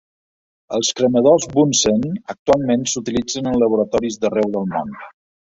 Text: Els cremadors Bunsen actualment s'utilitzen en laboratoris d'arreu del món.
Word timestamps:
Els 0.77 0.87
cremadors 1.01 1.45
Bunsen 1.51 2.07
actualment 2.35 2.87
s'utilitzen 2.95 3.53
en 3.53 3.61
laboratoris 3.67 4.21
d'arreu 4.25 4.53
del 4.57 4.71
món. 4.77 4.99